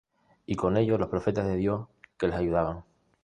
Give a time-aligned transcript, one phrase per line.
[0.47, 2.83] y con ellos los profetas de Dios que les ayudaban.